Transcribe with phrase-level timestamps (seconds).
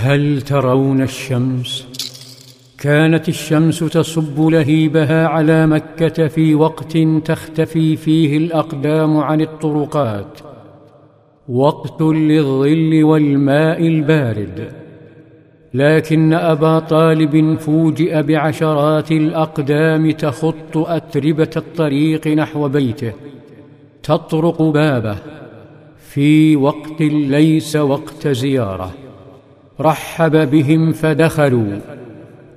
[0.00, 1.86] هل ترون الشمس؟
[2.78, 10.40] كانت الشمس تصب لهيبها على مكة في وقت تختفي فيه الأقدام عن الطرقات.
[11.48, 14.72] وقت للظل والماء البارد.
[15.74, 23.12] لكن أبا طالب فوجئ بعشرات الأقدام تخط أتربة الطريق نحو بيته.
[24.02, 25.16] تطرق بابه.
[25.98, 29.07] في وقت ليس وقت زيارة.
[29.80, 31.78] رحب بهم فدخلوا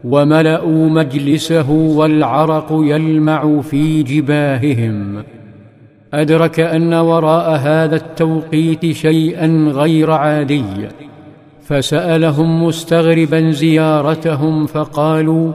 [0.04, 5.24] وملأوا مجلسه والعرق يلمع في جباههم.
[6.14, 10.64] أدرك أن وراء هذا التوقيت شيئا غير عادي
[11.64, 15.54] فسألهم مستغربا زيارتهم فقالوا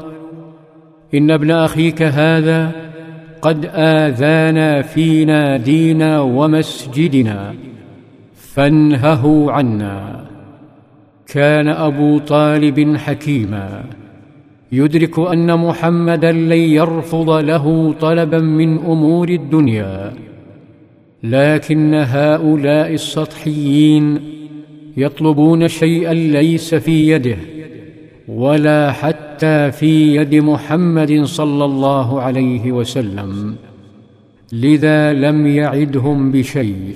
[1.14, 2.72] إن ابن أخيك هذا
[3.42, 7.54] قد آذانا في نادينا ومسجدنا
[8.34, 10.26] فانهه عنا.
[11.28, 13.84] كان أبو طالب حكيما.
[14.72, 20.12] يدرك أن محمدا لن يرفض له طلبا من أمور الدنيا.
[21.22, 24.20] لكن هؤلاء السطحيين
[24.96, 27.36] يطلبون شيئا ليس في يده
[28.28, 33.56] ولا حتى في يد محمد صلى الله عليه وسلم.
[34.52, 36.94] لذا لم يعدهم بشيء.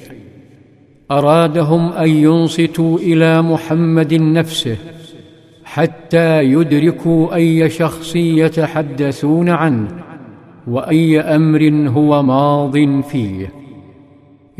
[1.11, 4.77] أرادهم أن ينصتوا إلى محمد نفسه
[5.65, 9.89] حتى يدركوا أي شخص يتحدثون عنه
[10.67, 13.53] وأي أمر هو ماض فيه.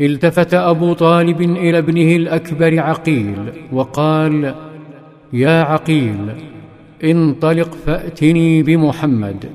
[0.01, 3.35] التفت أبو طالب إلى ابنه الأكبر عقيل
[3.71, 4.55] وقال
[5.33, 6.17] يا عقيل
[7.03, 9.45] انطلق فأتني بمحمد.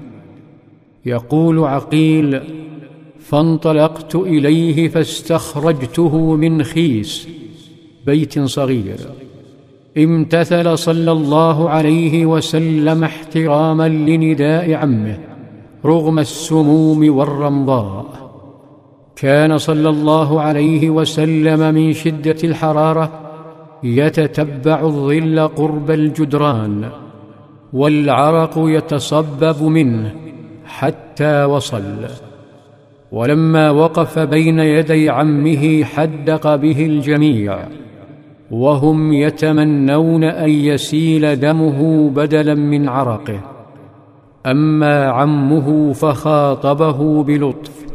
[1.06, 2.40] يقول عقيل
[3.28, 7.28] فانطلقت إليه فاستخرجته من خيس
[8.06, 8.98] بيت صغير.
[9.98, 15.18] امتثل صلى الله عليه وسلم احتراما لنداء عمه
[15.84, 18.06] رغم السموم والرمضاء.
[19.16, 23.10] كان صلى الله عليه وسلم من شدة الحرارة
[23.82, 26.90] يتتبع الظل قرب الجدران
[27.72, 30.14] والعرق يتصبب منه
[30.66, 32.25] حتى وصل.
[33.12, 37.58] ولما وقف بين يدي عمه حدق به الجميع
[38.50, 43.40] وهم يتمنون أن يسيل دمه بدلا من عرقه.
[44.46, 47.86] أما عمه فخاطبه بلطف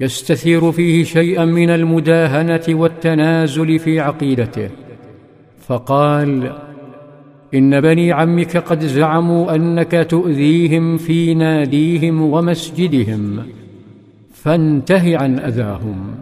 [0.00, 4.70] يستثير فيه شيئا من المداهنة والتنازل في عقيدته.
[5.58, 6.52] فقال
[7.54, 13.42] إن بني عمك قد زعموا أنك تؤذيهم في ناديهم ومسجدهم.
[14.42, 16.14] فانته عن أذاهم.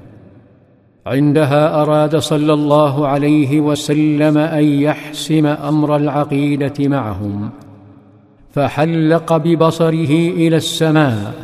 [1.06, 7.50] عندها أراد صلى الله عليه وسلم أن يحسم أمر العقيدة معهم
[8.52, 11.34] فحلق ببصره إلى السماء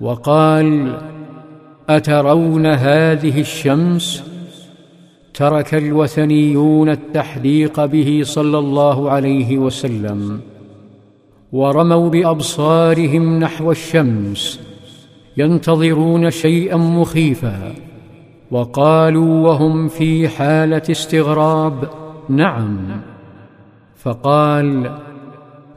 [0.00, 0.98] وقال
[1.88, 4.24] أترون هذه الشمس؟
[5.34, 10.40] ترك الوثنيون التحديق به صلى الله عليه وسلم
[11.52, 14.67] ورموا بأبصارهم نحو الشمس
[15.38, 17.72] ينتظرون شيئا مخيفا.
[18.50, 21.88] وقالوا وهم في حالة استغراب
[22.28, 22.78] نعم.
[23.96, 24.90] فقال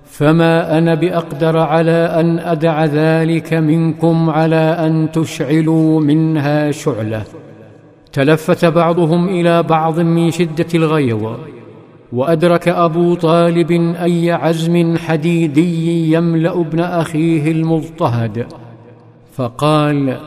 [0.03, 7.23] فما أنا بأقدر على أن أدع ذلك منكم على أن تشعلوا منها شعلة.
[8.13, 11.27] تلفت بعضهم إلى بعض من شدة الغيظ.
[12.13, 13.71] وأدرك أبو طالب
[14.03, 18.45] أي عزم حديدي يملأ ابن أخيه المضطهد.
[19.31, 20.17] فقال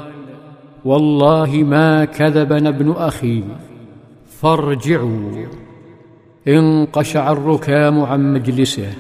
[0.85, 3.43] والله ما كذبنا ابن أخي
[4.41, 5.47] فارجعوا.
[6.49, 8.93] انقشع الركام عن مجلسه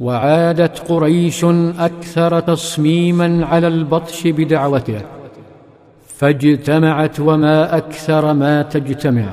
[0.00, 1.44] وعادت قريش
[1.78, 5.00] أكثر تصميما على البطش بدعوته
[6.06, 9.28] فاجتمعت وما أكثر ما تجتمع.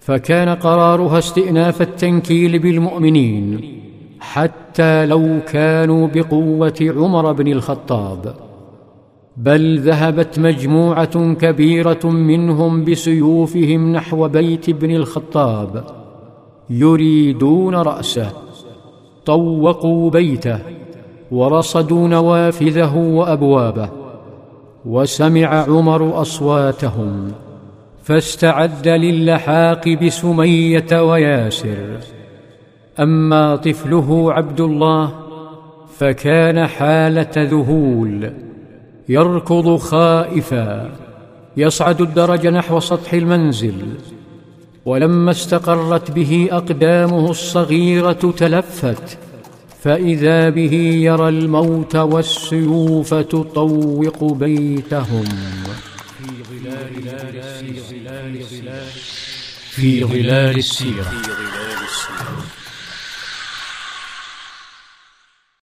[0.00, 3.74] فكان قرارها استئناف التنكيل بالمؤمنين
[4.20, 8.49] حتى لو كانوا بقوة عمر بن الخطاب.
[9.42, 15.84] بل ذهبت مجموعة كبيرة منهم بسيوفهم نحو بيت ابن الخطاب
[16.70, 18.30] يريدون رأسه
[19.26, 20.58] طوقوا بيته
[21.30, 23.88] ورصدوا نوافذه وأبوابه
[24.86, 27.32] وسمع عمر أصواتهم
[28.02, 31.98] فاستعد للحاق بسمية وياسر.
[33.00, 35.12] أما طفله عبد الله
[35.98, 38.49] فكان حالة ذهول.
[39.10, 40.92] يركض خائفا
[41.56, 43.74] يصعد الدرج نحو سطح المنزل.
[44.84, 49.18] ولما استقرت به أقدامه الصغيرة تلفت
[49.82, 50.74] فإذا به
[51.08, 55.24] يرى الموت والسيوف تطوق بيتهم.
[59.70, 61.12] في ظلال السيرة.